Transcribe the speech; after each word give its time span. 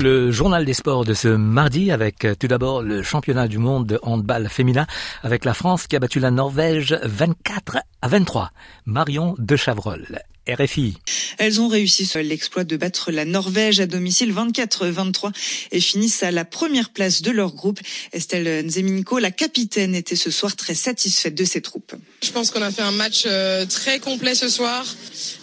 Le 0.00 0.30
journal 0.30 0.64
des 0.64 0.72
sports 0.72 1.04
de 1.04 1.12
ce 1.12 1.28
mardi 1.28 1.92
avec 1.92 2.24
euh, 2.24 2.34
tout 2.34 2.48
d'abord 2.48 2.80
le 2.80 3.02
championnat 3.02 3.48
du 3.48 3.58
monde 3.58 3.86
de 3.86 3.98
handball 4.02 4.48
féminin 4.48 4.86
avec 5.22 5.44
la 5.44 5.52
France 5.52 5.86
qui 5.86 5.94
a 5.94 5.98
battu 5.98 6.20
la 6.20 6.30
Norvège 6.30 6.98
24 7.02 7.76
à 8.00 8.08
23. 8.08 8.50
Marion 8.86 9.34
de 9.36 9.56
Chavrol. 9.56 10.06
RFI. 10.48 10.94
Elles 11.38 11.60
ont 11.60 11.68
réussi 11.68 12.08
l'exploit 12.22 12.64
de 12.64 12.76
battre 12.76 13.10
la 13.12 13.24
Norvège 13.24 13.80
à 13.80 13.86
domicile 13.86 14.32
24-23 14.32 15.32
et 15.72 15.80
finissent 15.80 16.22
à 16.22 16.30
la 16.30 16.44
première 16.44 16.90
place 16.90 17.22
de 17.22 17.30
leur 17.30 17.54
groupe. 17.54 17.80
Estelle 18.12 18.66
Nzeminko, 18.66 19.18
la 19.18 19.30
capitaine, 19.30 19.94
était 19.94 20.16
ce 20.16 20.30
soir 20.30 20.56
très 20.56 20.74
satisfaite 20.74 21.34
de 21.34 21.44
ses 21.44 21.60
troupes. 21.60 21.94
Je 22.22 22.30
pense 22.30 22.50
qu'on 22.50 22.62
a 22.62 22.70
fait 22.70 22.82
un 22.82 22.92
match 22.92 23.24
euh, 23.26 23.64
très 23.66 23.98
complet 23.98 24.34
ce 24.34 24.48
soir. 24.48 24.84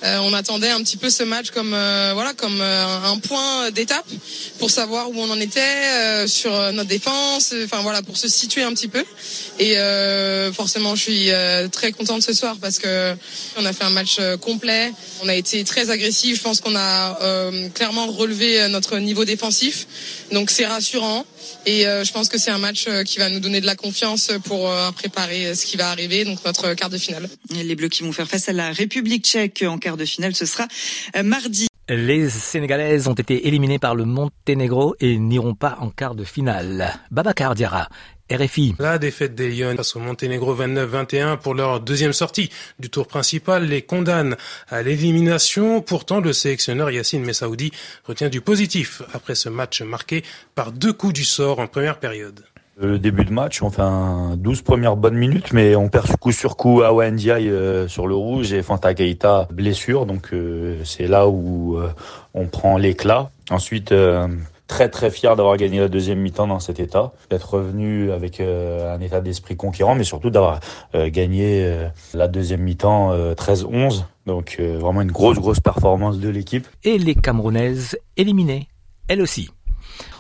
Euh, 0.03 0.19
on 0.19 0.33
attendait 0.33 0.69
un 0.69 0.81
petit 0.83 0.97
peu 0.97 1.09
ce 1.09 1.23
match 1.23 1.51
comme 1.51 1.73
euh, 1.73 2.11
voilà 2.13 2.33
comme 2.33 2.61
un 2.61 3.17
point 3.19 3.71
d'étape 3.71 4.05
pour 4.59 4.69
savoir 4.69 5.09
où 5.09 5.15
on 5.17 5.29
en 5.29 5.39
était 5.39 6.27
sur 6.27 6.51
notre 6.73 6.89
défense. 6.89 7.53
Enfin 7.63 7.81
voilà 7.81 8.01
pour 8.01 8.17
se 8.17 8.27
situer 8.27 8.63
un 8.63 8.73
petit 8.73 8.87
peu. 8.87 9.03
Et 9.59 9.75
forcément, 10.53 10.95
je 10.95 11.01
suis 11.01 11.29
très 11.71 11.91
contente 11.91 12.21
ce 12.21 12.33
soir 12.33 12.57
parce 12.61 12.79
que 12.79 13.15
on 13.57 13.65
a 13.65 13.73
fait 13.73 13.83
un 13.83 13.89
match 13.89 14.19
complet. 14.41 14.91
On 15.23 15.27
a 15.27 15.35
été 15.35 15.63
très 15.63 15.89
agressif. 15.89 16.37
Je 16.37 16.41
pense 16.41 16.61
qu'on 16.61 16.75
a 16.75 17.21
euh, 17.21 17.69
clairement 17.69 18.07
relevé 18.07 18.67
notre 18.69 18.97
niveau 18.97 19.25
défensif. 19.25 19.87
Donc 20.31 20.49
c'est 20.49 20.65
rassurant. 20.65 21.25
Et 21.65 21.87
euh, 21.87 22.03
je 22.03 22.11
pense 22.11 22.29
que 22.29 22.37
c'est 22.37 22.51
un 22.51 22.57
match 22.57 22.85
euh, 22.87 23.03
qui 23.03 23.17
va 23.17 23.29
nous 23.29 23.39
donner 23.39 23.61
de 23.61 23.65
la 23.65 23.75
confiance 23.75 24.31
pour 24.43 24.71
préparer 24.95 25.55
ce 25.55 25.65
qui 25.65 25.77
va 25.77 25.89
arriver, 25.89 26.25
donc 26.25 26.43
notre 26.45 26.73
quart 26.73 26.89
de 26.89 26.97
finale. 26.97 27.29
les 27.51 27.75
Bleus 27.75 27.89
qui 27.89 28.03
vont 28.03 28.11
faire 28.11 28.27
face 28.27 28.49
à 28.49 28.53
la 28.53 28.71
République 28.71 29.25
tchèque 29.25 29.63
en 29.67 29.77
quart 29.77 29.97
de 29.97 30.05
finale, 30.05 30.35
ce 30.35 30.45
sera 30.45 30.67
mardi. 31.23 31.67
Les 31.89 32.29
Sénégalaises 32.29 33.07
ont 33.07 33.13
été 33.13 33.47
éliminées 33.47 33.79
par 33.79 33.95
le 33.95 34.03
Monténégro 34.03 34.95
et 34.99 35.17
n'iront 35.17 35.55
pas 35.55 35.77
en 35.79 35.89
quart 35.89 36.15
de 36.15 36.25
finale. 36.25 36.93
Babacar 37.11 37.55
Diarra 37.55 37.87
RFI. 38.31 38.75
La 38.79 38.97
défaite 38.97 39.35
des 39.35 39.49
Lyon 39.49 39.75
face 39.77 39.95
au 39.95 39.99
Monténégro 39.99 40.55
29-21 40.55 41.37
pour 41.37 41.53
leur 41.53 41.79
deuxième 41.79 42.13
sortie 42.13 42.49
du 42.79 42.89
tour 42.89 43.07
principal 43.07 43.65
les 43.65 43.81
condamne 43.81 44.35
à 44.69 44.81
l'élimination. 44.81 45.81
Pourtant, 45.81 46.19
le 46.19 46.33
sélectionneur 46.33 46.91
Yacine 46.91 47.23
Messaoudi 47.23 47.71
retient 48.05 48.29
du 48.29 48.41
positif 48.41 49.01
après 49.13 49.35
ce 49.35 49.49
match 49.49 49.81
marqué 49.81 50.23
par 50.55 50.71
deux 50.71 50.93
coups 50.93 51.13
du 51.13 51.23
sort 51.23 51.59
en 51.59 51.67
première 51.67 51.99
période. 51.99 52.43
Le 52.79 52.99
début 52.99 53.25
de 53.25 53.33
match, 53.33 53.63
on 53.63 53.71
fait 53.71 53.81
un 53.81 54.35
12 54.37 54.61
premières 54.61 54.95
bonnes 54.95 55.15
minutes, 55.15 55.51
mais 55.51 55.75
on 55.75 55.89
perd 55.89 56.15
coup 56.17 56.31
sur 56.31 56.55
coup 56.57 56.83
à 56.83 57.09
Ndiaye 57.09 57.49
euh, 57.49 57.87
sur 57.87 58.05
le 58.05 58.13
rouge 58.13 58.53
et 58.53 58.61
Fanta 58.61 58.93
Keita 58.93 59.47
blessure. 59.51 60.05
Donc 60.05 60.31
euh, 60.31 60.77
c'est 60.83 61.07
là 61.07 61.27
où 61.27 61.77
euh, 61.77 61.89
on 62.35 62.45
prend 62.45 62.77
l'éclat. 62.77 63.31
Ensuite, 63.49 63.91
très 64.67 64.89
très 64.89 65.09
fier 65.09 65.35
d'avoir 65.35 65.57
gagné 65.57 65.79
la 65.79 65.87
deuxième 65.87 66.19
mi-temps 66.19 66.47
dans 66.47 66.59
cet 66.59 66.79
état, 66.79 67.13
d'être 67.29 67.55
revenu 67.55 68.11
avec 68.11 68.39
euh, 68.39 68.93
un 68.93 69.01
état 69.01 69.21
d'esprit 69.21 69.55
conquérant, 69.55 69.95
mais 69.95 70.03
surtout 70.03 70.29
d'avoir 70.29 70.59
euh, 70.93 71.09
gagné 71.09 71.63
euh, 71.63 71.87
la 72.13 72.27
deuxième 72.27 72.61
mi-temps 72.61 73.15
13-11. 73.33 74.03
Donc 74.25 74.59
vraiment 74.59 75.01
une 75.01 75.11
grosse 75.11 75.37
grosse 75.37 75.61
performance 75.61 76.19
de 76.19 76.29
l'équipe. 76.29 76.67
Et 76.83 76.97
les 76.97 77.15
Camerounaises 77.15 77.97
éliminées, 78.17 78.67
elles 79.07 79.21
aussi. 79.21 79.49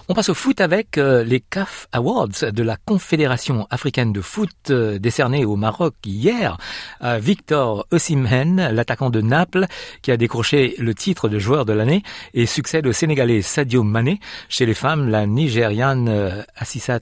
On 0.09 0.13
passe 0.13 0.29
au 0.29 0.33
foot 0.33 0.61
avec 0.61 0.97
euh, 0.97 1.25
les 1.25 1.41
CAF 1.41 1.89
Awards 1.91 2.29
de 2.29 2.63
la 2.63 2.77
Confédération 2.77 3.67
africaine 3.69 4.13
de 4.13 4.21
foot 4.21 4.49
euh, 4.69 4.99
décernés 4.99 5.43
au 5.43 5.57
Maroc 5.57 5.95
hier. 6.05 6.57
Victor 7.19 7.85
Osimhen, 7.91 8.69
l'attaquant 8.71 9.09
de 9.09 9.19
Naples, 9.19 9.65
qui 10.01 10.11
a 10.11 10.17
décroché 10.17 10.75
le 10.79 10.95
titre 10.95 11.27
de 11.27 11.39
joueur 11.39 11.65
de 11.65 11.73
l'année 11.73 12.03
et 12.33 12.45
succède 12.45 12.87
au 12.87 12.93
Sénégalais 12.93 13.41
Sadio 13.41 13.83
Mané. 13.83 14.21
Chez 14.47 14.65
les 14.65 14.73
femmes, 14.73 15.09
la 15.09 15.25
Nigériane 15.25 16.07
euh, 16.07 16.41
Assisat 16.55 17.01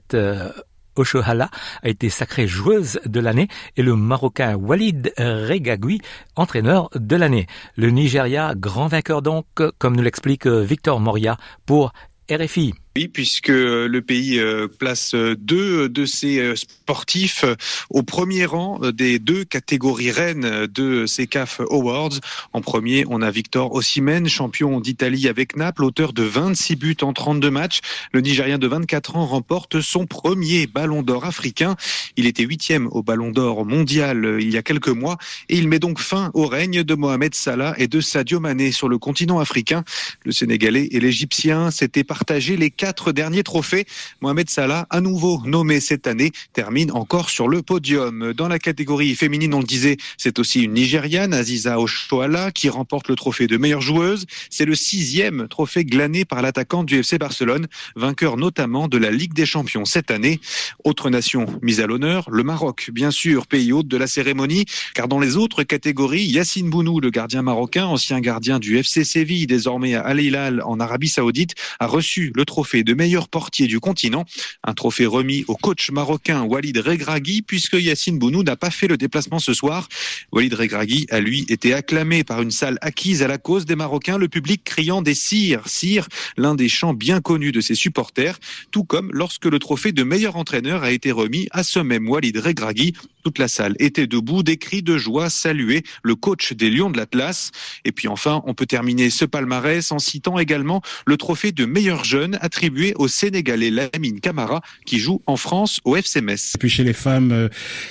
Oshohala 0.96 1.48
a 1.84 1.88
été 1.88 2.08
sacrée 2.08 2.48
joueuse 2.48 2.98
de 3.06 3.20
l'année 3.20 3.46
et 3.76 3.82
le 3.82 3.94
Marocain 3.94 4.56
Walid 4.56 5.12
Regagui 5.16 6.00
entraîneur 6.34 6.90
de 6.96 7.14
l'année. 7.14 7.46
Le 7.76 7.90
Nigeria, 7.90 8.54
grand 8.56 8.88
vainqueur 8.88 9.22
donc, 9.22 9.46
comme 9.78 9.94
nous 9.94 10.02
l'explique 10.02 10.48
Victor 10.48 10.98
Moria 10.98 11.36
pour 11.66 11.92
RFI. 12.28 12.74
Oui, 12.96 13.08
puisque 13.08 13.48
le 13.48 13.98
pays 14.00 14.38
euh, 14.38 14.68
place 14.68 15.14
deux 15.14 15.86
de 15.86 16.06
ses 16.06 16.38
euh, 16.38 16.56
sportifs 16.56 17.44
euh, 17.44 17.54
au 17.90 18.02
premier 18.02 18.46
rang 18.46 18.80
des 18.90 19.18
deux 19.18 19.44
catégories 19.44 20.10
reines 20.10 20.64
de 20.64 21.04
ces 21.04 21.26
CAF 21.26 21.60
Awards. 21.70 22.14
En 22.54 22.62
premier, 22.62 23.04
on 23.10 23.20
a 23.20 23.30
Victor 23.30 23.74
Osimhen, 23.74 24.30
champion 24.30 24.80
d'Italie 24.80 25.28
avec 25.28 25.56
Naples, 25.56 25.84
auteur 25.84 26.14
de 26.14 26.22
26 26.22 26.76
buts 26.76 26.96
en 27.02 27.12
32 27.12 27.50
matchs. 27.50 27.80
Le 28.12 28.22
Nigérien 28.22 28.56
de 28.56 28.66
24 28.66 29.16
ans 29.16 29.26
remporte 29.26 29.82
son 29.82 30.06
premier 30.06 30.66
ballon 30.66 31.02
d'or 31.02 31.26
africain. 31.26 31.76
Il 32.16 32.24
était 32.24 32.44
huitième 32.44 32.86
au 32.92 33.02
ballon 33.02 33.30
d'or 33.30 33.66
mondial 33.66 34.38
il 34.40 34.50
y 34.50 34.56
a 34.56 34.62
quelques 34.62 34.88
mois 34.88 35.18
et 35.50 35.58
il 35.58 35.68
met 35.68 35.80
donc 35.80 35.98
fin 35.98 36.30
au 36.32 36.46
règne 36.46 36.82
de 36.82 36.94
Mohamed 36.94 37.34
Salah 37.34 37.74
et 37.76 37.88
de 37.88 38.00
Sadio 38.00 38.40
Mané 38.40 38.72
sur 38.72 38.88
le 38.88 38.96
continent 38.96 39.38
africain. 39.38 39.84
Le 40.24 40.32
Sénégalais 40.32 40.88
et 40.92 40.98
l'Égyptien 40.98 41.70
s'étaient 41.70 42.02
partagés 42.02 42.56
les 42.56 42.70
quatre 42.70 42.85
derniers 43.12 43.42
trophées. 43.42 43.86
Mohamed 44.20 44.50
Salah, 44.50 44.86
à 44.90 45.00
nouveau 45.00 45.40
nommé 45.44 45.80
cette 45.80 46.06
année, 46.06 46.32
termine 46.52 46.90
encore 46.92 47.30
sur 47.30 47.48
le 47.48 47.62
podium. 47.62 48.32
Dans 48.32 48.48
la 48.48 48.58
catégorie 48.58 49.14
féminine, 49.14 49.54
on 49.54 49.60
le 49.60 49.66
disait, 49.66 49.96
c'est 50.16 50.38
aussi 50.38 50.62
une 50.62 50.74
Nigériane, 50.74 51.34
Aziza 51.34 51.80
Oshoala, 51.80 52.50
qui 52.50 52.68
remporte 52.68 53.08
le 53.08 53.16
trophée 53.16 53.46
de 53.46 53.56
meilleure 53.56 53.80
joueuse. 53.80 54.26
C'est 54.50 54.64
le 54.64 54.74
sixième 54.74 55.48
trophée 55.48 55.84
glané 55.84 56.24
par 56.24 56.42
l'attaquant 56.42 56.84
du 56.84 56.98
FC 56.98 57.18
Barcelone, 57.18 57.66
vainqueur 57.94 58.36
notamment 58.36 58.88
de 58.88 58.98
la 58.98 59.10
Ligue 59.10 59.34
des 59.34 59.46
Champions 59.46 59.84
cette 59.84 60.10
année. 60.10 60.40
Autre 60.84 61.10
nation 61.10 61.46
mise 61.62 61.80
à 61.80 61.86
l'honneur, 61.86 62.28
le 62.30 62.42
Maroc, 62.42 62.90
bien 62.92 63.10
sûr, 63.10 63.46
pays 63.46 63.72
hôte 63.72 63.88
de 63.88 63.96
la 63.96 64.06
cérémonie, 64.06 64.66
car 64.94 65.08
dans 65.08 65.20
les 65.20 65.36
autres 65.36 65.62
catégories, 65.62 66.24
Yassine 66.24 66.70
Bounou, 66.70 67.00
le 67.00 67.10
gardien 67.10 67.42
marocain, 67.42 67.86
ancien 67.86 68.20
gardien 68.20 68.58
du 68.58 68.78
FC 68.78 69.04
Séville, 69.04 69.46
désormais 69.46 69.94
à 69.94 70.02
Al 70.02 70.20
Hilal 70.20 70.62
en 70.64 70.80
Arabie 70.80 71.08
Saoudite, 71.08 71.54
a 71.80 71.86
reçu 71.86 72.32
le 72.34 72.44
trophée 72.44 72.75
de 72.82 72.94
meilleur 72.94 73.28
portier 73.28 73.66
du 73.66 73.80
continent. 73.80 74.24
Un 74.64 74.74
trophée 74.74 75.06
remis 75.06 75.44
au 75.48 75.56
coach 75.56 75.90
marocain 75.90 76.42
Walid 76.42 76.78
Regragui 76.78 77.42
puisque 77.42 77.74
Yassine 77.74 78.18
Bounou 78.18 78.42
n'a 78.42 78.56
pas 78.56 78.70
fait 78.70 78.88
le 78.88 78.96
déplacement 78.96 79.38
ce 79.38 79.54
soir. 79.54 79.88
Walid 80.32 80.54
Regragui 80.54 81.06
a 81.10 81.20
lui 81.20 81.46
été 81.48 81.74
acclamé 81.74 82.24
par 82.24 82.42
une 82.42 82.50
salle 82.50 82.78
acquise 82.80 83.22
à 83.22 83.28
la 83.28 83.38
cause 83.38 83.66
des 83.66 83.76
Marocains, 83.76 84.18
le 84.18 84.28
public 84.28 84.62
criant 84.64 85.02
des 85.02 85.14
sires, 85.14 85.68
sire, 85.68 86.08
l'un 86.36 86.54
des 86.54 86.68
chants 86.68 86.94
bien 86.94 87.20
connus 87.20 87.52
de 87.52 87.60
ses 87.60 87.74
supporters, 87.74 88.38
tout 88.70 88.84
comme 88.84 89.10
lorsque 89.12 89.46
le 89.46 89.58
trophée 89.58 89.92
de 89.92 90.02
meilleur 90.02 90.36
entraîneur 90.36 90.82
a 90.82 90.90
été 90.90 91.12
remis 91.12 91.48
à 91.52 91.62
ce 91.62 91.78
même 91.78 92.08
Walid 92.08 92.36
Regragui. 92.36 92.94
Toute 93.24 93.38
la 93.38 93.48
salle 93.48 93.74
était 93.78 94.06
debout, 94.06 94.42
des 94.42 94.56
cris 94.56 94.82
de 94.82 94.98
joie 94.98 95.30
saluaient 95.30 95.82
le 96.02 96.14
coach 96.14 96.52
des 96.52 96.70
Lions 96.70 96.90
de 96.90 96.96
l'Atlas. 96.96 97.50
Et 97.84 97.92
puis 97.92 98.06
enfin, 98.08 98.42
on 98.46 98.54
peut 98.54 98.66
terminer 98.66 99.10
ce 99.10 99.24
palmarès 99.24 99.90
en 99.90 99.98
citant 99.98 100.38
également 100.38 100.80
le 101.06 101.16
trophée 101.16 101.52
de 101.52 101.64
meilleur 101.64 102.04
jeune 102.04 102.38
attribué 102.40 102.55
au 102.96 103.08
Sénégalais 103.08 103.70
Lamine 103.70 104.20
Camara 104.20 104.60
qui 104.84 104.98
joue 104.98 105.20
en 105.26 105.36
France 105.36 105.80
au 105.84 105.96
FC 105.96 106.20
Metz. 106.20 106.52
Et 106.54 106.58
puis 106.58 106.68
chez 106.68 106.84
les 106.84 106.92
femmes, 106.92 107.32
euh, 107.32 107.48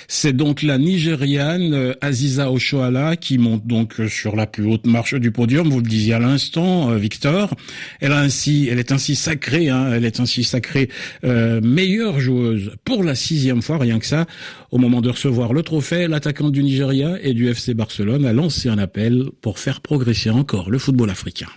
c'est 0.07 0.33
donc 0.33 0.63
la 0.63 0.77
Nigériane 0.77 1.73
euh, 1.73 1.93
Aziza 2.01 2.51
Oshoala 2.51 3.15
qui 3.15 3.37
monte 3.37 3.65
donc 3.65 3.99
euh, 3.99 4.09
sur 4.09 4.35
la 4.35 4.47
plus 4.47 4.65
haute 4.65 4.85
marche 4.85 5.13
du 5.15 5.31
podium. 5.31 5.69
Vous 5.69 5.79
le 5.79 5.87
disiez 5.87 6.13
à 6.13 6.19
l'instant, 6.19 6.95
Victor. 6.95 7.53
Elle 7.99 8.11
a 8.11 8.19
ainsi, 8.19 8.67
elle 8.69 8.79
est 8.79 8.91
ainsi 8.91 9.15
sacrée, 9.15 9.69
hein, 9.69 9.91
elle 9.93 10.05
est 10.05 10.19
ainsi 10.19 10.43
sacrée 10.43 10.89
meilleure 11.23 12.19
joueuse 12.19 12.71
pour 12.83 13.03
la 13.03 13.15
sixième 13.15 13.61
fois, 13.61 13.77
rien 13.77 13.99
que 13.99 14.05
ça. 14.05 14.25
Au 14.71 14.77
moment 14.77 15.01
de 15.01 15.09
recevoir 15.09 15.53
le 15.53 15.63
trophée, 15.63 16.07
l'attaquante 16.07 16.51
du 16.51 16.63
Nigeria 16.63 17.17
et 17.21 17.33
du 17.33 17.49
FC 17.49 17.73
Barcelone 17.73 18.25
a 18.25 18.33
lancé 18.33 18.69
un 18.69 18.77
appel 18.77 19.25
pour 19.41 19.59
faire 19.59 19.81
progresser 19.81 20.29
encore 20.29 20.69
le 20.69 20.77
football 20.79 21.09
africain. 21.09 21.47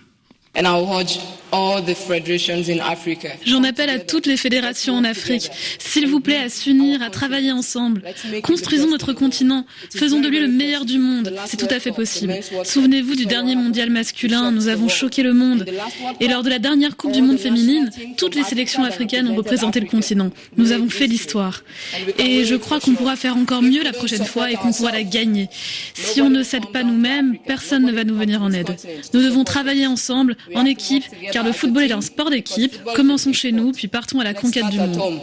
And 0.55 0.65
J'en 3.45 3.63
appelle 3.63 3.89
à 3.89 3.99
toutes 3.99 4.27
les 4.27 4.37
fédérations 4.37 4.95
en 4.95 5.03
Afrique, 5.03 5.49
s'il 5.79 6.07
vous 6.07 6.19
plaît, 6.19 6.37
à 6.37 6.49
s'unir, 6.49 7.01
à 7.01 7.09
travailler 7.09 7.51
ensemble. 7.51 8.03
Construisons 8.43 8.89
notre 8.89 9.13
continent, 9.13 9.65
faisons 9.93 10.19
de 10.19 10.27
lui 10.27 10.39
le 10.39 10.47
meilleur 10.47 10.85
du 10.85 10.99
monde. 10.99 11.33
C'est 11.47 11.57
tout 11.57 11.73
à 11.73 11.79
fait 11.79 11.91
possible. 11.91 12.35
Souvenez-vous 12.63 13.15
du 13.15 13.25
dernier 13.25 13.55
mondial 13.55 13.89
masculin, 13.89 14.51
nous 14.51 14.67
avons 14.67 14.89
choqué 14.89 15.23
le 15.23 15.33
monde. 15.33 15.65
Et 16.19 16.27
lors 16.27 16.43
de 16.43 16.49
la 16.49 16.59
dernière 16.59 16.95
Coupe 16.95 17.11
du 17.11 17.21
Monde 17.21 17.39
féminine, 17.39 17.89
toutes 18.17 18.35
les 18.35 18.43
sélections 18.43 18.83
africaines 18.83 19.27
ont 19.27 19.35
représenté 19.35 19.79
le 19.79 19.87
continent. 19.87 20.31
Nous 20.57 20.71
avons 20.71 20.89
fait 20.89 21.07
l'histoire. 21.07 21.63
Et 22.17 22.45
je 22.45 22.55
crois 22.55 22.79
qu'on 22.79 22.93
pourra 22.93 23.15
faire 23.15 23.37
encore 23.37 23.61
mieux 23.61 23.83
la 23.83 23.93
prochaine 23.93 24.25
fois 24.25 24.51
et 24.51 24.55
qu'on 24.55 24.71
pourra 24.71 24.91
la 24.91 25.03
gagner. 25.03 25.49
Si 25.93 26.21
on 26.21 26.29
ne 26.29 26.43
s'aide 26.43 26.67
pas 26.71 26.83
nous-mêmes, 26.83 27.37
personne 27.45 27.85
ne 27.85 27.91
va 27.91 28.03
nous 28.03 28.15
venir 28.15 28.41
en 28.43 28.51
aide. 28.51 28.75
Nous 29.13 29.23
devons 29.23 29.43
travailler 29.43 29.87
ensemble, 29.87 30.35
en 30.53 30.65
équipe, 30.65 31.03
car 31.31 31.38
le 31.43 31.51
football 31.51 31.83
est 31.83 31.91
un 31.91 32.01
sport 32.01 32.29
d'équipe. 32.29 32.75
Commençons 32.95 33.33
chez 33.33 33.51
nous, 33.51 33.71
puis 33.71 33.87
partons 33.87 34.19
à 34.19 34.23
la 34.23 34.33
conquête 34.33 34.69
du 34.69 34.77
monde. 34.79 35.19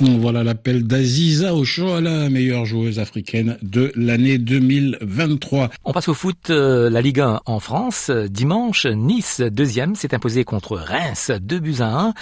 Voilà 0.00 0.44
l'appel 0.44 0.84
d'Aziza 0.84 1.54
Ocho 1.54 2.00
la 2.00 2.28
meilleure 2.30 2.64
joueuse 2.64 2.98
africaine 2.98 3.56
de 3.62 3.92
l'année 3.96 4.38
2023. 4.38 5.70
On 5.84 5.92
passe 5.92 6.08
au 6.08 6.14
foot, 6.14 6.50
euh, 6.50 6.88
la 6.90 7.00
Ligue 7.00 7.20
1 7.20 7.40
en 7.44 7.60
France. 7.60 8.10
Dimanche, 8.10 8.86
Nice, 8.86 9.40
deuxième, 9.40 9.94
s'est 9.94 10.14
imposé 10.14 10.44
contre 10.44 10.76
Reims, 10.76 11.32
2 11.40 11.58
buts 11.58 11.76
à 11.80 12.00
1. 12.00 12.14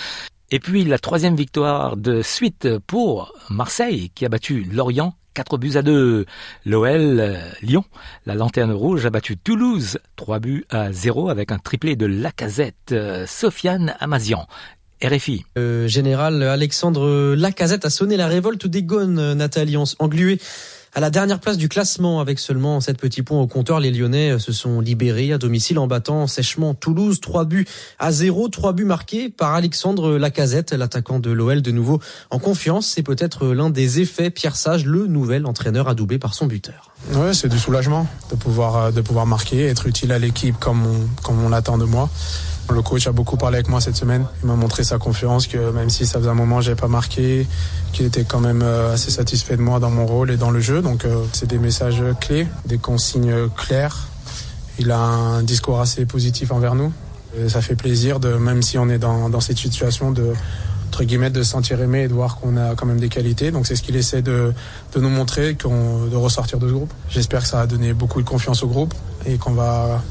Et 0.51 0.61
puis 0.61 0.85
la 0.85 0.99
troisième 0.99 1.37
victoire 1.37 1.97
de 1.97 2.23
suite 2.23 2.69
pour 2.87 3.35
Marseille, 3.51 4.11
qui 4.15 4.25
a 4.25 4.31
battu 4.31 4.67
Lorient 4.73 5.15
4 5.39 5.57
buts 5.57 5.77
à 5.77 5.83
2. 5.83 6.27
L'OL 6.67 6.87
euh, 6.91 7.39
Lyon, 7.63 7.85
la 8.27 8.35
lanterne 8.35 8.73
rouge 8.73 9.07
a 9.07 9.11
battu 9.11 9.37
Toulouse 9.37 10.01
3 10.17 10.41
buts 10.41 10.65
à 10.69 10.93
0 10.93 11.29
avec 11.29 11.53
un 11.53 11.59
triplé 11.59 11.95
de 11.95 12.07
Lacazette. 12.07 12.91
Euh, 12.91 13.25
Sofiane 13.25 13.95
Amazian. 14.01 14.49
RFI. 15.01 15.45
Euh, 15.57 15.87
général 15.87 16.43
Alexandre 16.43 17.37
Lacazette 17.37 17.85
a 17.85 17.91
sonné 17.91 18.17
la 18.17 18.27
révolte 18.27 18.67
des 18.67 18.83
Gones, 18.83 19.35
Nathalie, 19.35 19.77
engluée 20.01 20.41
à 20.99 21.01
la 21.01 21.11
dernière 21.11 21.39
place 21.39 21.57
du 21.57 21.69
classement 21.69 22.19
avec 22.19 22.41
seulement 22.41 22.81
7 22.81 22.99
petits 22.99 23.23
points 23.23 23.41
au 23.41 23.47
compteur. 23.47 23.79
Les 23.79 23.93
Lyonnais 23.93 24.41
se 24.41 24.51
sont 24.51 24.81
libérés 24.81 25.33
à 25.33 25.39
domicile 25.39 25.79
en 25.79 25.87
battant 25.87 26.27
sèchement 26.27 26.75
Toulouse. 26.75 27.21
3 27.21 27.45
buts 27.45 27.69
à 28.01 28.11
0, 28.11 28.49
3 28.49 28.73
buts 28.73 28.85
marqués 28.85 29.29
par 29.29 29.55
Alexandre 29.55 30.19
Lacazette, 30.19 30.73
l'attaquant 30.73 31.21
de 31.21 31.31
l'OL 31.31 31.63
de 31.63 31.71
nouveau 31.71 32.01
en 32.31 32.41
confiance. 32.41 32.89
C'est 32.89 33.05
peut-être 33.05 33.47
l'un 33.47 33.71
des 33.71 34.01
effets. 34.01 34.31
Pierre 34.31 34.57
Sage, 34.57 34.87
le 34.87 35.07
nouvel 35.07 35.47
entraîneur 35.47 35.87
adoubé 35.87 36.19
par 36.19 36.35
son 36.35 36.47
buteur. 36.47 36.91
Ouais, 37.13 37.33
c'est 37.33 37.49
du 37.49 37.61
soulagement 37.61 38.09
de 38.33 38.35
pouvoir, 38.35 38.93
de 38.93 39.01
pouvoir 39.01 39.25
marquer, 39.25 39.67
être 39.67 39.87
utile 39.87 40.11
à 40.11 40.19
l'équipe 40.19 40.59
comme 40.59 40.83
comme 41.23 41.41
on 41.45 41.49
l'attend 41.51 41.79
de 41.79 41.85
moi. 41.85 42.11
Le 42.71 42.83
coach 42.83 43.07
a 43.07 43.13
beaucoup 43.13 43.37
parlé 43.37 43.57
avec 43.57 43.69
moi 43.69 43.81
cette 43.81 43.97
semaine. 43.97 44.27
Il 44.43 44.47
m'a 44.47 44.55
montré 44.55 44.85
sa 44.85 44.99
confiance, 44.99 45.47
que 45.47 45.71
même 45.71 45.89
si 45.89 46.07
ça 46.07 46.19
faisait 46.19 46.31
un 46.31 46.35
moment 46.35 46.61
j'avais 46.61 46.77
pas 46.77 46.89
marqué, 46.89 47.47
qu'il 47.93 48.07
était 48.07 48.25
quand 48.25 48.41
même 48.41 48.63
euh, 48.63 48.93
assez 48.93 49.11
satisfait 49.11 49.57
de 49.57 49.63
moi 49.63 49.81
dans 49.81 49.91
mon 49.91 50.07
rôle 50.07 50.31
et 50.31 50.37
dans 50.37 50.51
le 50.51 50.61
jeu. 50.61 50.83
Donc 50.83 51.05
euh, 51.05 51.25
c'est 51.33 51.49
des 51.49 51.59
messages 51.59 52.03
clés, 52.21 52.47
des 52.67 52.79
consignes 52.79 53.49
claires. 53.57 54.09
Il 54.79 54.93
a 54.93 54.99
un 54.99 55.43
discours 55.43 55.81
assez 55.81 56.07
positif 56.07 56.53
envers 56.53 56.75
nous. 56.75 56.93
Et 57.37 57.49
ça 57.49 57.61
fait 57.61 57.75
plaisir, 57.75 58.21
de, 58.21 58.35
même 58.35 58.63
si 58.63 58.79
on 58.79 58.89
est 58.89 58.99
dans, 58.99 59.41
cette 59.41 59.59
situation, 59.59 60.13
de 60.13 60.33
entre 60.89 61.05
guillemets 61.05 61.31
de 61.31 61.43
se 61.43 61.51
sentir 61.51 61.81
aimé 61.83 62.05
et 62.05 62.09
de 62.09 62.15
voir 62.15 62.39
qu'on 62.39 62.57
a 62.57 62.75
quand 62.75 62.87
même 62.87 63.01
des 63.01 63.11
qualités. 63.11 63.51
Donc 63.51 63.67
c'est 63.67 63.77
ce 63.77 63.83
qu'il 63.83 63.97
essaie 63.97 64.23
de, 64.23 64.55
nous 64.97 65.11
montrer, 65.11 65.55
de 65.55 66.17
ressortir 66.17 66.59
de 66.59 66.69
ce 66.69 66.73
groupe. 66.73 66.93
J'espère 67.11 67.43
que 67.43 67.49
ça 67.49 67.61
a 67.61 67.67
donné 67.67 67.93
beaucoup 67.93 68.23
de 68.23 68.29
confiance 68.29 68.63
au 68.63 68.69
groupe 68.69 68.95
et 69.27 69.37
qu'on 69.37 69.53
va 69.53 70.03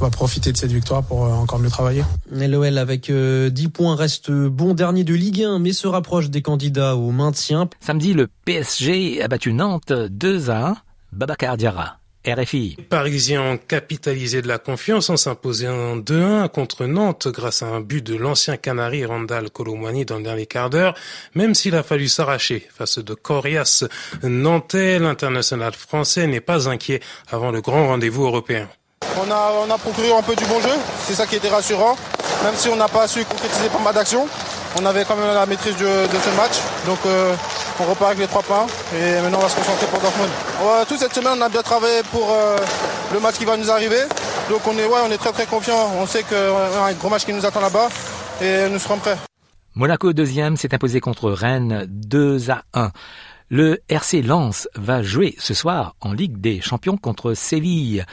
va 0.00 0.10
profiter 0.10 0.52
de 0.52 0.56
cette 0.56 0.72
victoire 0.72 1.02
pour 1.02 1.24
euh, 1.24 1.30
encore 1.30 1.58
mieux 1.58 1.70
travailler. 1.70 2.02
L'OL 2.30 2.78
avec 2.78 3.06
10 3.06 3.12
euh, 3.12 3.50
points 3.72 3.96
reste 3.96 4.30
bon 4.30 4.74
dernier 4.74 5.04
de 5.04 5.14
Ligue 5.14 5.42
1 5.42 5.58
mais 5.58 5.72
se 5.72 5.86
rapproche 5.86 6.30
des 6.30 6.42
candidats 6.42 6.96
au 6.96 7.10
maintien. 7.10 7.68
Samedi, 7.80 8.12
le 8.12 8.28
PSG 8.44 9.22
a 9.22 9.28
battu 9.28 9.52
Nantes 9.52 9.92
2 9.92 10.50
à 10.50 10.68
1. 10.68 10.76
Babacar 11.12 11.56
Diarra. 11.56 11.98
RFI. 12.26 12.74
Les 12.78 12.84
Parisiens 12.84 13.42
ont 13.42 13.56
capitalisé 13.56 14.42
de 14.42 14.48
la 14.48 14.58
confiance 14.58 15.10
en 15.10 15.16
s'imposant 15.16 15.96
2-1 15.96 16.48
contre 16.48 16.86
Nantes 16.86 17.28
grâce 17.28 17.62
à 17.62 17.66
un 17.66 17.80
but 17.80 18.04
de 18.04 18.16
l'ancien 18.16 18.56
Canari 18.56 19.04
Randall 19.04 19.50
Colomwani 19.50 20.04
dans 20.04 20.18
le 20.18 20.24
dernier 20.24 20.46
quart 20.46 20.70
d'heure, 20.70 20.94
même 21.34 21.54
s'il 21.54 21.76
a 21.76 21.82
fallu 21.82 22.08
s'arracher 22.08 22.66
face 22.74 22.98
de 22.98 23.14
Corias 23.14 23.84
Nantais, 24.22 24.98
l'international 24.98 25.72
français 25.74 26.26
n'est 26.26 26.40
pas 26.40 26.68
inquiet 26.68 27.00
avant 27.30 27.52
le 27.52 27.60
grand 27.60 27.86
rendez-vous 27.86 28.24
européen. 28.24 28.68
On 29.18 29.30
a, 29.30 29.52
on 29.66 29.70
a 29.70 29.78
procuré 29.78 30.12
un 30.12 30.22
peu 30.22 30.36
du 30.36 30.44
bon 30.44 30.60
jeu, 30.60 30.74
c'est 31.06 31.14
ça 31.14 31.26
qui 31.26 31.36
était 31.36 31.48
rassurant. 31.48 31.96
Même 32.44 32.54
si 32.54 32.68
on 32.68 32.76
n'a 32.76 32.88
pas 32.88 33.08
su 33.08 33.24
concrétiser 33.24 33.68
pas 33.68 33.78
mal 33.78 33.94
d'actions, 33.94 34.28
on 34.78 34.84
avait 34.84 35.04
quand 35.04 35.16
même 35.16 35.32
la 35.32 35.46
maîtrise 35.46 35.76
de, 35.76 35.84
ce 35.84 36.36
match. 36.36 36.56
Donc 36.84 36.98
euh, 37.06 37.34
on 37.80 37.84
repart 37.84 38.10
avec 38.10 38.20
les 38.20 38.26
trois 38.26 38.42
points 38.42 38.66
et 38.94 39.20
maintenant 39.22 39.38
on 39.38 39.42
va 39.42 39.48
se 39.48 39.56
concentrer 39.56 39.86
pour 39.86 40.00
Dortmund. 40.00 40.30
toute 40.88 40.98
cette 40.98 41.14
semaine 41.14 41.32
on 41.38 41.40
a 41.40 41.48
bien 41.48 41.62
travaillé 41.62 42.02
pour 42.12 42.30
euh, 42.30 42.58
le 43.12 43.20
match 43.20 43.36
qui 43.36 43.44
va 43.44 43.56
nous 43.56 43.70
arriver. 43.70 44.02
Donc 44.50 44.60
on 44.66 44.76
est, 44.76 44.86
ouais, 44.86 45.00
on 45.06 45.10
est 45.10 45.18
très 45.18 45.32
très 45.32 45.46
confiant. 45.46 45.90
On 45.98 46.06
sait 46.06 46.24
y 46.30 46.34
a 46.34 46.84
un 46.84 46.92
gros 46.92 47.08
match 47.08 47.24
qui 47.24 47.32
nous 47.32 47.44
attend 47.46 47.60
là-bas 47.60 47.88
et 48.42 48.68
nous 48.68 48.78
serons 48.78 48.98
prêts. 48.98 49.16
Monaco 49.74 50.12
deuxième 50.12 50.56
s'est 50.56 50.74
imposé 50.74 51.00
contre 51.00 51.30
Rennes 51.30 51.86
2 51.88 52.50
à 52.50 52.62
1. 52.74 52.90
Le 53.48 53.78
RC 53.88 54.22
Lens 54.22 54.68
va 54.74 55.02
jouer 55.02 55.36
ce 55.38 55.54
soir 55.54 55.94
en 56.00 56.12
Ligue 56.12 56.40
des 56.40 56.60
Champions 56.60 56.96
contre 56.96 57.34
Séville. 57.34 58.04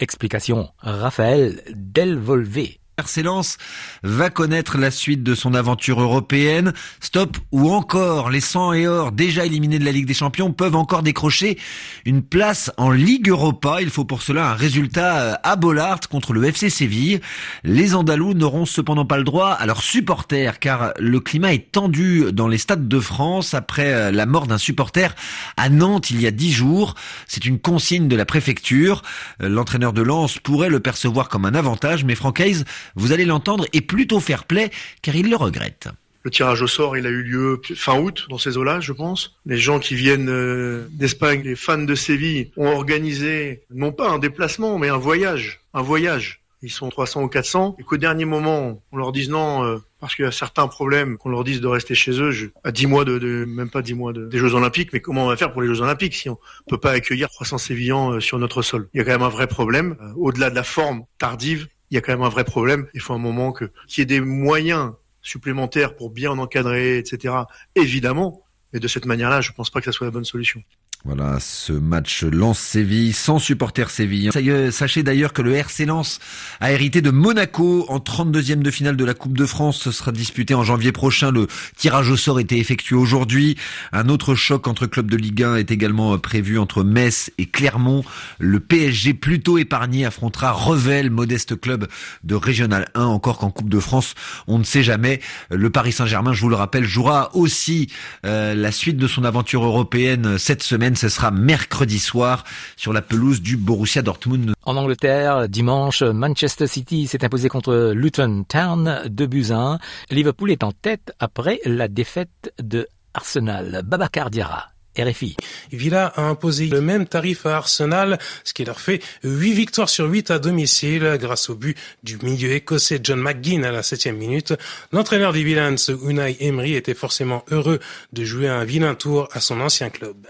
Explication 0.00 0.70
Raphaël 0.78 1.62
Delvolvé. 1.74 2.80
Lens 3.22 3.58
va 4.04 4.30
connaître 4.30 4.78
la 4.78 4.90
suite 4.90 5.22
de 5.24 5.34
son 5.34 5.54
aventure 5.54 6.00
européenne. 6.00 6.72
Stop 7.00 7.36
ou 7.50 7.72
encore 7.72 8.30
les 8.30 8.40
100 8.40 8.72
et 8.74 8.86
or 8.86 9.10
déjà 9.10 9.44
éliminés 9.44 9.80
de 9.80 9.84
la 9.84 9.90
Ligue 9.90 10.06
des 10.06 10.14
Champions 10.14 10.52
peuvent 10.52 10.76
encore 10.76 11.02
décrocher 11.02 11.58
une 12.04 12.22
place 12.22 12.70
en 12.76 12.92
Ligue 12.92 13.28
Europa. 13.28 13.82
Il 13.82 13.90
faut 13.90 14.04
pour 14.04 14.22
cela 14.22 14.50
un 14.50 14.54
résultat 14.54 15.20
euh, 15.20 15.34
à 15.42 15.56
Bollard 15.56 16.00
contre 16.08 16.32
le 16.32 16.44
FC 16.44 16.70
Séville. 16.70 17.20
Les 17.64 17.96
Andalous 17.96 18.34
n'auront 18.34 18.64
cependant 18.64 19.06
pas 19.06 19.18
le 19.18 19.24
droit 19.24 19.50
à 19.50 19.66
leurs 19.66 19.82
supporters 19.82 20.60
car 20.60 20.92
le 20.98 21.18
climat 21.18 21.52
est 21.52 21.72
tendu 21.72 22.32
dans 22.32 22.46
les 22.46 22.58
stades 22.58 22.86
de 22.86 23.00
France 23.00 23.54
après 23.54 23.92
euh, 23.92 24.10
la 24.12 24.26
mort 24.26 24.46
d'un 24.46 24.58
supporter 24.58 25.16
à 25.56 25.68
Nantes 25.68 26.10
il 26.10 26.20
y 26.20 26.28
a 26.28 26.30
dix 26.30 26.52
jours. 26.52 26.94
C'est 27.26 27.44
une 27.44 27.58
consigne 27.58 28.06
de 28.06 28.16
la 28.16 28.24
préfecture. 28.24 29.02
Euh, 29.42 29.48
l'entraîneur 29.48 29.92
de 29.92 30.02
Lens 30.02 30.38
pourrait 30.38 30.70
le 30.70 30.78
percevoir 30.78 31.28
comme 31.28 31.44
un 31.44 31.54
avantage 31.54 32.04
mais 32.04 32.14
Francaise 32.14 32.64
vous 32.94 33.12
allez 33.12 33.24
l'entendre, 33.24 33.66
est 33.72 33.80
plutôt 33.80 34.20
fair-play 34.20 34.70
car 35.02 35.16
il 35.16 35.30
le 35.30 35.36
regrette. 35.36 35.88
Le 36.24 36.30
tirage 36.30 36.62
au 36.62 36.66
sort, 36.66 36.96
il 36.96 37.06
a 37.06 37.10
eu 37.10 37.22
lieu 37.22 37.60
fin 37.76 37.98
août 37.98 38.26
dans 38.30 38.38
ces 38.38 38.56
eaux-là, 38.56 38.80
je 38.80 38.92
pense. 38.92 39.36
Les 39.44 39.58
gens 39.58 39.78
qui 39.78 39.94
viennent 39.94 40.30
euh, 40.30 40.86
d'Espagne, 40.90 41.42
les 41.44 41.54
fans 41.54 41.76
de 41.76 41.94
Séville, 41.94 42.50
ont 42.56 42.68
organisé 42.68 43.62
non 43.70 43.92
pas 43.92 44.08
un 44.08 44.18
déplacement, 44.18 44.78
mais 44.78 44.88
un 44.88 44.96
voyage. 44.96 45.60
Un 45.74 45.82
voyage. 45.82 46.40
Ils 46.62 46.70
sont 46.70 46.88
300 46.88 47.24
ou 47.24 47.28
400 47.28 47.76
et 47.78 47.82
qu'au 47.82 47.98
dernier 47.98 48.24
moment, 48.24 48.82
on 48.90 48.96
leur 48.96 49.12
dise 49.12 49.28
non 49.28 49.64
euh, 49.64 49.76
parce 50.00 50.14
qu'il 50.14 50.24
y 50.24 50.28
a 50.28 50.32
certains 50.32 50.66
problèmes, 50.66 51.18
qu'on 51.18 51.28
leur 51.28 51.44
dise 51.44 51.60
de 51.60 51.66
rester 51.66 51.94
chez 51.94 52.18
eux 52.18 52.32
à 52.64 52.72
10 52.72 52.86
mois 52.86 53.04
de, 53.04 53.44
même 53.46 53.68
pas 53.68 53.82
10 53.82 53.92
mois 53.92 54.14
des 54.14 54.38
Jeux 54.38 54.54
Olympiques. 54.54 54.94
Mais 54.94 55.00
comment 55.00 55.26
on 55.26 55.28
va 55.28 55.36
faire 55.36 55.52
pour 55.52 55.60
les 55.60 55.68
Jeux 55.68 55.82
Olympiques 55.82 56.14
si 56.14 56.30
on 56.30 56.38
peut 56.66 56.78
pas 56.78 56.92
accueillir 56.92 57.28
300 57.28 57.58
Sévillans 57.58 58.12
euh, 58.12 58.20
sur 58.20 58.38
notre 58.38 58.62
sol? 58.62 58.88
Il 58.94 58.98
y 58.98 59.00
a 59.02 59.04
quand 59.04 59.10
même 59.10 59.20
un 59.20 59.28
vrai 59.28 59.46
problème. 59.46 59.96
Au-delà 60.16 60.48
de 60.48 60.54
la 60.54 60.64
forme 60.64 61.04
tardive, 61.18 61.68
il 61.94 61.98
y 61.98 61.98
a 61.98 62.00
quand 62.00 62.12
même 62.12 62.22
un 62.22 62.28
vrai 62.28 62.42
problème. 62.42 62.88
Il 62.92 63.00
faut 63.00 63.14
un 63.14 63.18
moment 63.18 63.52
que 63.52 63.66
qu'il 63.86 64.00
y 64.00 64.02
ait 64.02 64.06
des 64.06 64.20
moyens 64.20 64.94
supplémentaires 65.22 65.94
pour 65.94 66.10
bien 66.10 66.32
encadrer, 66.32 66.98
etc. 66.98 67.34
Évidemment, 67.76 68.42
mais 68.72 68.80
de 68.80 68.88
cette 68.88 69.06
manière-là, 69.06 69.40
je 69.40 69.52
pense 69.52 69.70
pas 69.70 69.78
que 69.78 69.84
ça 69.84 69.92
soit 69.92 70.08
la 70.08 70.10
bonne 70.10 70.24
solution. 70.24 70.60
Voilà, 71.06 71.36
ce 71.38 71.74
match 71.74 72.24
Lens-Séville 72.24 73.12
sans 73.12 73.38
supporter 73.38 73.90
Séville. 73.90 74.30
Sachez 74.72 75.02
d'ailleurs 75.02 75.34
que 75.34 75.42
le 75.42 75.52
RC 75.54 75.84
Lens 75.84 76.18
a 76.60 76.72
hérité 76.72 77.02
de 77.02 77.10
Monaco 77.10 77.84
en 77.90 77.98
32e 77.98 78.62
de 78.62 78.70
finale 78.70 78.96
de 78.96 79.04
la 79.04 79.12
Coupe 79.12 79.36
de 79.36 79.44
France. 79.44 79.76
Ce 79.82 79.92
sera 79.92 80.12
disputé 80.12 80.54
en 80.54 80.64
janvier 80.64 80.92
prochain. 80.92 81.30
Le 81.30 81.46
tirage 81.76 82.08
au 82.08 82.16
sort 82.16 82.40
était 82.40 82.56
effectué 82.56 82.96
aujourd'hui. 82.96 83.58
Un 83.92 84.08
autre 84.08 84.34
choc 84.34 84.66
entre 84.66 84.86
clubs 84.86 85.10
de 85.10 85.18
Ligue 85.18 85.42
1 85.42 85.56
est 85.56 85.70
également 85.70 86.16
prévu 86.16 86.58
entre 86.58 86.82
Metz 86.82 87.30
et 87.36 87.44
Clermont. 87.44 88.02
Le 88.38 88.58
PSG 88.58 89.12
plutôt 89.12 89.58
épargné 89.58 90.06
affrontera 90.06 90.52
Revel, 90.52 91.10
modeste 91.10 91.60
club 91.60 91.86
de 92.22 92.34
Régional 92.34 92.88
1. 92.94 93.04
Encore 93.04 93.36
qu'en 93.36 93.50
Coupe 93.50 93.68
de 93.68 93.78
France, 93.78 94.14
on 94.46 94.58
ne 94.58 94.64
sait 94.64 94.82
jamais. 94.82 95.20
Le 95.50 95.68
Paris 95.68 95.92
Saint-Germain, 95.92 96.32
je 96.32 96.40
vous 96.40 96.48
le 96.48 96.56
rappelle, 96.56 96.84
jouera 96.84 97.36
aussi 97.36 97.90
euh, 98.24 98.54
la 98.54 98.72
suite 98.72 98.96
de 98.96 99.06
son 99.06 99.24
aventure 99.24 99.62
européenne 99.66 100.38
cette 100.38 100.62
semaine 100.62 100.93
ce 100.96 101.08
sera 101.08 101.30
mercredi 101.30 101.98
soir 101.98 102.44
sur 102.76 102.92
la 102.92 103.02
pelouse 103.02 103.40
du 103.40 103.56
Borussia 103.56 104.02
Dortmund. 104.02 104.54
En 104.64 104.76
Angleterre, 104.76 105.48
dimanche, 105.48 106.02
Manchester 106.02 106.66
City 106.66 107.06
s'est 107.06 107.24
imposé 107.24 107.48
contre 107.48 107.92
Luton 107.94 108.44
Town 108.48 109.02
2 109.06 109.26
buts 109.26 109.50
1. 109.50 109.78
Liverpool 110.10 110.50
est 110.50 110.64
en 110.64 110.72
tête 110.72 111.12
après 111.20 111.60
la 111.64 111.88
défaite 111.88 112.52
de 112.62 112.88
Arsenal. 113.14 113.82
Babacar 113.84 114.30
Diarra. 114.30 114.74
RFI. 114.96 115.36
Villa 115.72 116.06
a 116.06 116.22
imposé 116.22 116.66
le 116.66 116.80
même 116.80 117.06
tarif 117.06 117.46
à 117.46 117.56
Arsenal, 117.56 118.18
ce 118.44 118.54
qui 118.54 118.64
leur 118.64 118.80
fait 118.80 119.02
8 119.24 119.52
victoires 119.52 119.88
sur 119.88 120.06
8 120.06 120.30
à 120.30 120.38
domicile 120.38 121.16
grâce 121.20 121.50
au 121.50 121.56
but 121.56 121.76
du 122.02 122.16
milieu 122.18 122.52
écossais 122.52 123.00
John 123.02 123.20
McGinn 123.20 123.64
à 123.64 123.72
la 123.72 123.82
septième 123.82 124.16
minute. 124.16 124.54
L'entraîneur 124.92 125.32
des 125.32 125.42
Villains, 125.42 125.74
Unai 126.04 126.36
Emery, 126.40 126.74
était 126.74 126.94
forcément 126.94 127.44
heureux 127.50 127.80
de 128.12 128.24
jouer 128.24 128.48
un 128.48 128.64
vilain 128.64 128.94
tour 128.94 129.28
à 129.32 129.40
son 129.40 129.60
ancien 129.60 129.90
club. 129.90 130.28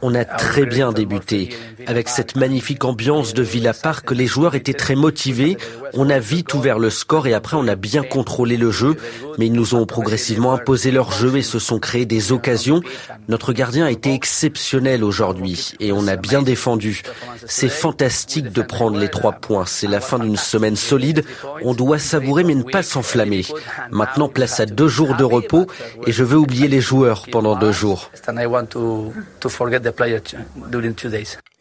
On 0.00 0.14
a 0.14 0.24
très 0.24 0.64
bien 0.64 0.92
débuté. 0.92 1.50
Avec 1.86 2.08
cette 2.08 2.34
magnifique 2.34 2.84
ambiance 2.84 3.34
de 3.34 3.42
Villa 3.42 3.74
Park, 3.74 4.10
les 4.10 4.26
joueurs 4.26 4.54
étaient 4.54 4.72
très 4.72 4.94
motivés. 4.94 5.58
On 5.92 6.08
a 6.08 6.18
vite 6.18 6.54
ouvert 6.54 6.78
le 6.78 6.88
score 6.88 7.26
et 7.26 7.34
après 7.34 7.56
on 7.56 7.68
a 7.68 7.74
bien 7.74 8.02
contrôlé 8.02 8.56
le 8.56 8.70
jeu. 8.70 8.96
Mais 9.38 9.46
ils 9.46 9.52
nous 9.52 9.74
ont 9.74 9.84
progressivement 9.84 10.54
imposé 10.54 10.90
leur 10.90 11.12
jeu 11.12 11.36
et 11.36 11.42
se 11.42 11.58
sont 11.58 11.78
créés 11.78 12.06
des 12.06 12.32
occasions. 12.32 12.80
Notre 13.28 13.52
gardien 13.52 13.84
a 13.84 13.90
été 13.90 14.14
exceptionnel 14.14 15.04
aujourd'hui 15.04 15.72
et 15.78 15.92
on 15.92 16.06
a 16.06 16.16
bien 16.16 16.42
défendu. 16.42 17.02
C'est 17.46 17.68
fantastique 17.68 18.50
de 18.50 18.62
prendre 18.62 18.98
les 18.98 19.10
trois 19.10 19.32
points. 19.32 19.66
C'est 19.66 19.88
la 19.88 20.00
fin 20.00 20.18
d'une 20.18 20.36
semaine 20.36 20.76
solide. 20.76 21.24
On 21.62 21.74
doit 21.74 21.98
savourer 21.98 22.44
mais 22.44 22.54
ne 22.54 22.62
pas 22.62 22.82
s'enflammer. 22.82 23.44
Maintenant, 23.90 24.28
place 24.28 24.58
à 24.58 24.66
deux 24.66 24.88
jours 24.88 25.16
de 25.16 25.24
repos 25.24 25.66
et 26.06 26.12
je 26.12 26.24
veux 26.24 26.38
oublier 26.38 26.68
les 26.68 26.80
joueurs 26.80 27.26
pendant 27.30 27.56
deux 27.56 27.72
jours. 27.72 28.05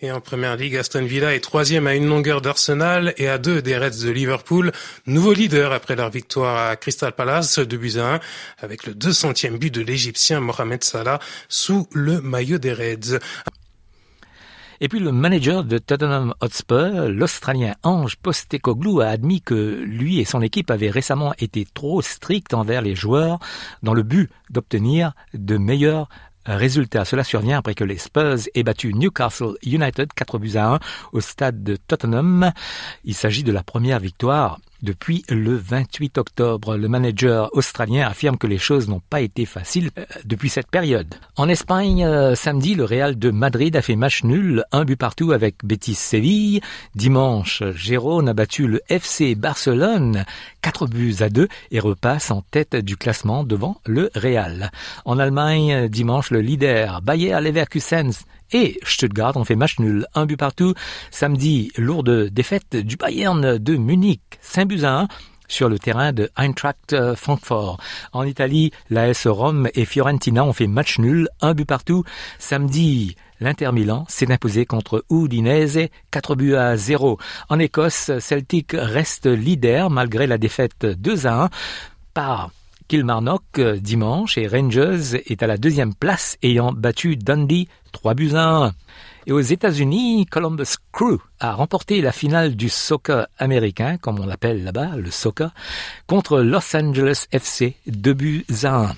Et 0.02 0.12
en 0.12 0.20
première 0.20 0.58
ligue, 0.58 0.75
Aston 0.75 1.06
Villa 1.06 1.34
est 1.34 1.40
troisième 1.40 1.88
à 1.88 1.96
une 1.96 2.08
longueur 2.08 2.42
d'Arsenal 2.42 3.14
et 3.18 3.28
à 3.28 3.38
deux 3.38 3.62
des 3.62 3.78
Reds 3.78 4.04
de 4.04 4.10
Liverpool. 4.10 4.72
Nouveau 5.06 5.34
leader 5.34 5.72
après 5.72 5.96
leur 5.96 6.10
victoire 6.10 6.70
à 6.70 6.75
Crystal 6.75 7.14
Palace 7.14 7.60
de 7.60 7.78
buts 7.78 7.98
à 7.98 8.16
1 8.16 8.20
avec 8.60 8.86
le 8.86 8.94
200e 8.94 9.58
but 9.58 9.74
de 9.74 9.82
l'Égyptien 9.82 10.42
Mohamed 10.42 10.84
Salah 10.84 11.20
sous 11.48 11.88
le 11.94 12.22
maillot 12.22 12.58
des 12.58 12.74
Reds. 12.74 13.20
Et 14.82 14.90
puis 14.90 15.00
le 15.00 15.14
manager 15.14 15.64
de 15.64 15.78
Tottenham 15.78 16.34
Hotspur, 16.42 17.08
l'Australien 17.08 17.75
Ange 17.84 18.18
Postecoglou, 18.18 19.00
a 19.00 19.08
admis 19.08 19.42
que 19.42 19.56
lui 19.86 20.20
et 20.20 20.25
son 20.25 20.42
équipe 20.42 20.70
avaient 20.70 20.90
récemment 20.90 21.34
été 21.40 21.66
trop 21.74 22.02
stricts 22.02 22.54
envers 22.54 22.82
les 22.82 22.96
joueurs 22.96 23.40
dans 23.84 23.94
le 23.94 24.04
but 24.04 24.30
d'obtenir 24.50 25.14
de 25.34 25.58
meilleurs 25.58 26.10
Résultat, 26.46 27.06
cela 27.06 27.24
survient 27.24 27.58
après 27.58 27.74
que 27.74 27.84
les 27.84 27.98
Spurs 27.98 28.48
aient 28.54 28.64
battu 28.64 28.94
Newcastle 28.94 29.56
United 29.66 30.14
4 30.14 30.38
buts 30.38 30.56
à 30.56 30.75
1 30.75 30.80
au 31.12 31.22
stade 31.22 31.64
de 31.64 31.75
Tottenham. 31.75 32.52
Il 33.04 33.16
s'agit 33.16 33.44
de 33.44 33.52
la 33.52 33.64
première 33.64 34.00
victoire 34.00 34.60
depuis 34.86 35.25
le 35.27 35.56
28 35.56 36.18
octobre. 36.18 36.77
Le 36.77 36.88
manager 36.88 37.50
australien 37.51 38.08
affirme 38.08 38.38
que 38.38 38.48
les 38.48 38.58
choses 38.58 38.88
n'ont 38.88 39.01
pas 39.01 39.20
été 39.20 39.46
faciles 39.46 39.89
euh, 39.98 40.06
depuis 40.24 40.50
cette 40.50 40.70
période. 40.70 41.13
En 41.36 41.50
Espagne, 41.50 42.06
euh, 42.06 42.36
samedi, 42.36 42.75
le 42.75 42.86
Real 42.86 43.20
de 43.20 43.32
Madrid 43.32 43.75
a 43.75 43.82
fait 43.82 43.98
match 43.98 44.24
nul, 44.24 44.63
un 44.72 44.86
but 44.86 44.96
partout 44.96 45.34
avec 45.34 45.65
Betis 45.65 45.96
Séville. 45.96 46.62
Dimanche, 46.94 47.63
Gérone 47.75 48.30
a 48.30 48.34
battu 48.34 48.68
le 48.68 48.82
FC 48.88 49.36
Barcelone, 49.36 50.24
4 50.62 50.88
buts 50.88 51.15
à 51.20 51.30
2 51.30 51.50
et 51.72 51.80
repasse 51.80 52.32
en 52.32 52.42
tête 52.42 52.75
du 52.75 52.96
classement 52.96 53.44
devant 53.44 53.82
le 53.86 54.12
Real. 54.15 54.72
En 55.04 55.20
Allemagne, 55.20 55.89
dimanche, 55.89 56.32
le 56.32 56.42
leader 56.42 57.01
Bayer 57.01 57.42
Leverkusen 57.42 58.12
et 58.52 58.80
Stuttgart 58.84 59.36
ont 59.38 59.44
fait 59.44 59.56
match 59.56 59.80
nul, 59.80 60.06
un 60.14 60.25
but 60.25 60.38
partout. 60.38 60.74
Samedi, 61.12 61.72
lourde 61.78 62.30
défaite 62.30 62.75
du 62.75 62.98
Bayern 62.98 63.58
de 63.58 63.75
Munich, 63.75 64.22
5 64.42 64.68
buts 64.68 64.84
à 64.84 65.02
1 65.02 65.08
sur 65.48 65.70
le 65.70 65.78
terrain 65.78 66.12
de 66.12 66.30
Eintracht 66.36 66.96
Francfort. 67.16 67.80
En 68.14 68.24
Italie, 68.24 68.72
l'AS 68.90 69.28
Rome 69.28 69.70
et 69.75 69.86
Fiorentina 69.86 70.44
ont 70.44 70.54
fait 70.54 70.68
match 70.68 71.00
nul, 71.00 71.28
un 71.42 71.54
but 71.54 71.66
partout. 71.66 72.04
Samedi, 72.40 73.16
l'Inter 73.40 73.72
Milan 73.72 74.06
s'est 74.08 74.32
imposé 74.32 74.66
contre 74.66 75.06
Udinese, 75.12 75.90
4 76.12 76.36
buts 76.36 76.56
à 76.56 76.78
0. 76.78 77.20
En 77.50 77.60
Écosse, 77.60 78.12
Celtic 78.20 78.72
reste 78.74 79.28
leader 79.28 79.90
malgré 79.90 80.28
la 80.28 80.38
défaite 80.38 80.86
2 80.86 81.28
à 81.28 81.44
1 81.44 81.50
par 82.14 82.50
Kilmarnock 82.88 83.44
euh, 83.58 83.77
dimanche 83.77 84.38
et 84.38 84.48
Rangers 84.48 85.22
est 85.25 85.42
à 85.42 85.48
la 85.48 85.58
deuxième 85.58 85.94
place 85.96 86.38
ayant 86.44 86.72
battu 86.72 87.15
Dundee 87.15 87.68
3 87.92 88.13
buts 88.13 88.32
à 88.36 88.65
1. 88.65 88.72
Et 89.27 89.32
aux 89.32 89.39
États-Unis, 89.39 90.27
Columbus 90.27 90.75
Crew 90.92 91.18
a 91.39 91.54
remporté 91.54 92.01
la 92.01 92.12
finale 92.12 92.56
du 92.56 92.70
soccer 92.70 93.27
américain, 93.39 93.98
comme 93.98 94.20
on 94.20 94.25
l'appelle 94.25 94.63
là-bas, 94.63 94.98
le 94.98 95.10
soccer, 95.10 95.51
contre 96.06 96.39
Los 96.42 96.75
Angeles 96.75 97.25
FC 97.32 97.75
2 97.88 98.13
buts 98.13 98.46
à 98.63 98.89
1. 98.89 98.96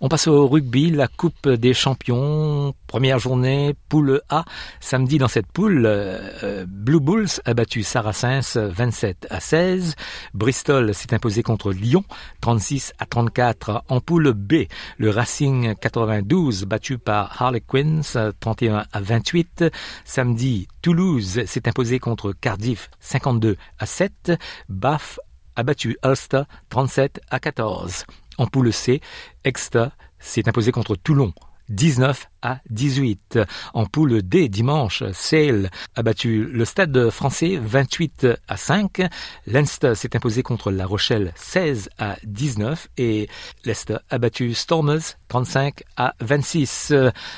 On 0.00 0.08
passe 0.08 0.26
au 0.26 0.46
rugby, 0.46 0.90
la 0.90 1.08
Coupe 1.08 1.48
des 1.48 1.74
Champions, 1.74 2.74
première 2.86 3.18
journée, 3.18 3.74
poule 3.88 4.22
A. 4.28 4.44
Samedi 4.80 5.18
dans 5.18 5.28
cette 5.28 5.46
poule, 5.46 5.84
euh, 5.86 6.18
euh, 6.42 6.64
Blue 6.68 7.00
Bulls 7.00 7.28
a 7.44 7.54
battu 7.54 7.82
Saracens 7.82 8.56
27 8.56 9.26
à 9.30 9.40
16. 9.40 9.94
Bristol 10.32 10.94
s'est 10.94 11.14
imposé 11.14 11.42
contre 11.42 11.72
Lyon 11.72 12.04
36 12.40 12.92
à 12.98 13.06
34. 13.06 13.84
En 13.88 14.00
poule 14.00 14.32
B, 14.32 14.64
le 14.98 15.10
Racing 15.10 15.74
92 15.74 16.64
battu 16.64 16.98
par 16.98 17.42
Harlequins 17.42 18.00
31 18.40 18.84
à 18.92 19.00
28. 19.00 19.64
Samedi, 20.04 20.68
Toulouse 20.82 21.44
s'est 21.46 21.68
imposé 21.68 21.98
contre 21.98 22.32
Cardiff 22.32 22.90
52 23.00 23.56
à 23.78 23.86
7. 23.86 24.32
Bath 24.68 25.18
a 25.56 25.62
battu 25.62 25.96
Ulster 26.04 26.42
37 26.68 27.20
à 27.30 27.38
14. 27.38 28.04
En 28.38 28.46
poule 28.46 28.72
C, 28.72 29.00
Exeter 29.44 29.88
s'est 30.18 30.48
imposé 30.48 30.72
contre 30.72 30.96
Toulon 30.96 31.32
19 31.68 32.28
à 32.42 32.58
18. 32.70 33.38
En 33.72 33.86
poule 33.86 34.22
D 34.22 34.48
dimanche, 34.48 35.02
Sale 35.12 35.70
a 35.94 36.02
battu 36.02 36.44
le 36.44 36.64
Stade 36.64 37.10
français 37.10 37.58
28 37.60 38.26
à 38.48 38.56
5. 38.56 39.02
Leinster 39.46 39.94
s'est 39.94 40.14
imposé 40.14 40.42
contre 40.42 40.70
La 40.70 40.86
Rochelle 40.86 41.32
16 41.36 41.90
à 41.98 42.16
19 42.24 42.88
et 42.98 43.28
Leicester 43.64 43.96
a 44.10 44.18
battu 44.18 44.54
Stormers 44.54 45.16
35 45.28 45.82
à 45.96 46.14
26. 46.20 46.92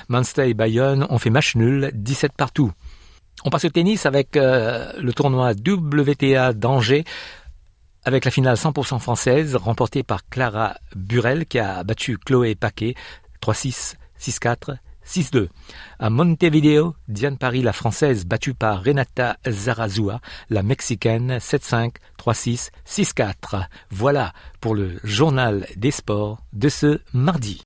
Munster 0.08 0.48
et 0.48 0.54
Bayonne 0.54 1.06
ont 1.08 1.18
fait 1.18 1.30
match 1.30 1.54
nul 1.54 1.90
17 1.94 2.32
partout. 2.36 2.72
On 3.44 3.50
passe 3.50 3.66
au 3.66 3.68
tennis 3.68 4.06
avec 4.06 4.36
euh, 4.36 4.92
le 4.98 5.12
tournoi 5.12 5.52
WTA 5.52 6.52
d'Angers 6.52 7.04
avec 8.06 8.24
la 8.24 8.30
finale 8.30 8.54
100% 8.54 9.00
française 9.00 9.56
remportée 9.56 10.04
par 10.04 10.26
Clara 10.28 10.76
Burel 10.94 11.44
qui 11.44 11.58
a 11.58 11.82
battu 11.82 12.16
Chloé 12.16 12.54
Paquet 12.54 12.94
3-6, 13.42 13.96
6-4, 14.20 14.76
6-2. 15.04 15.48
À 15.98 16.08
Montevideo, 16.08 16.94
Diane 17.08 17.36
Paris, 17.36 17.62
la 17.62 17.72
française, 17.72 18.24
battue 18.24 18.54
par 18.54 18.82
Renata 18.82 19.36
Zarazua, 19.48 20.20
la 20.50 20.62
mexicaine 20.62 21.38
7-5, 21.38 21.96
3-6, 22.16 22.70
6-4. 22.86 23.66
Voilà 23.90 24.32
pour 24.60 24.76
le 24.76 25.00
journal 25.02 25.66
des 25.76 25.90
sports 25.90 26.38
de 26.52 26.68
ce 26.68 27.00
mardi. 27.12 27.65